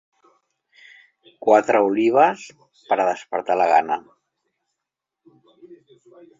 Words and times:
Quatre 1.47 1.81
olives 1.89 2.47
per 2.89 2.99
a 2.99 3.07
despertar 3.11 3.61
la 3.63 3.69
gana. 3.75 4.01